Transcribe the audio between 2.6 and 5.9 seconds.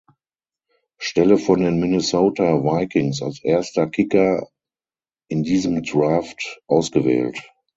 Vikings als erster Kicker in diesem